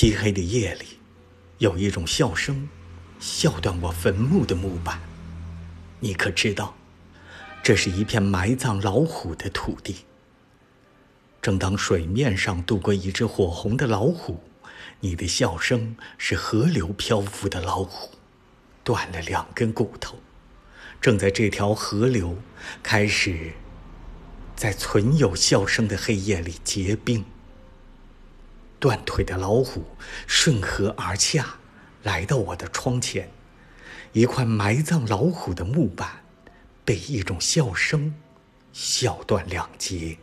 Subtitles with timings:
[0.00, 0.98] 漆黑的夜里，
[1.58, 2.70] 有一种笑声，
[3.18, 4.98] 笑断我坟墓的木板。
[5.98, 6.74] 你可知道，
[7.62, 10.06] 这是一片埋葬老虎的土地。
[11.42, 14.42] 正当水面上渡过一只火红的老虎，
[15.00, 18.12] 你的笑声是河流漂浮的老虎，
[18.82, 20.16] 断了两根骨头，
[20.98, 22.38] 正在这条河流
[22.82, 23.52] 开始
[24.56, 27.22] 在存有笑声的黑夜里结冰。
[28.80, 29.84] 断腿的老虎
[30.26, 31.54] 顺河而下，
[32.02, 33.30] 来到我的窗前，
[34.12, 36.24] 一块埋葬老虎的木板
[36.84, 38.14] 被一种笑声
[38.72, 40.16] 笑断两截。